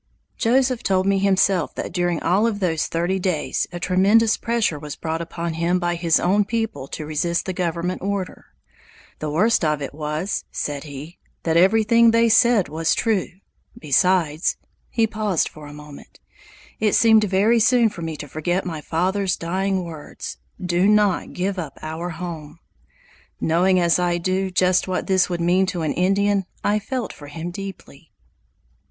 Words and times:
Joseph 0.35 0.81
told 0.81 1.05
me 1.05 1.19
himself 1.19 1.75
that 1.75 1.93
during 1.93 2.19
all 2.23 2.47
of 2.47 2.59
those 2.59 2.87
thirty 2.87 3.19
days 3.19 3.67
a 3.71 3.79
tremendous 3.79 4.35
pressure 4.35 4.79
was 4.79 4.95
brought 4.95 5.21
upon 5.21 5.53
him 5.53 5.77
by 5.77 5.93
his 5.93 6.19
own 6.19 6.43
people 6.43 6.87
to 6.87 7.05
resist 7.05 7.45
the 7.45 7.53
government 7.53 8.01
order. 8.01 8.45
"The 9.19 9.29
worst 9.29 9.63
of 9.63 9.79
it 9.79 9.93
was," 9.93 10.43
said 10.51 10.85
he, 10.85 11.19
"that 11.43 11.55
everything 11.55 12.09
they 12.09 12.29
said 12.29 12.67
was 12.67 12.95
true; 12.95 13.27
besides" 13.77 14.57
he 14.89 15.05
paused 15.05 15.47
for 15.47 15.67
a 15.67 15.71
moment 15.71 16.19
"it 16.79 16.93
seemed 16.95 17.25
very 17.25 17.59
soon 17.59 17.87
for 17.87 18.01
me 18.01 18.17
to 18.17 18.27
forget 18.27 18.65
my 18.65 18.81
father's 18.81 19.35
dying 19.35 19.83
words, 19.83 20.39
'Do 20.59 20.87
not 20.87 21.33
give 21.33 21.59
up 21.59 21.77
our 21.83 22.09
home!'" 22.09 22.57
Knowing 23.39 23.79
as 23.79 23.99
I 23.99 24.17
do 24.17 24.49
just 24.49 24.87
what 24.87 25.05
this 25.05 25.29
would 25.29 25.41
mean 25.41 25.67
to 25.67 25.83
an 25.83 25.93
Indian, 25.93 26.45
I 26.63 26.79
felt 26.79 27.13
for 27.13 27.27
him 27.27 27.51
deeply. 27.51 28.11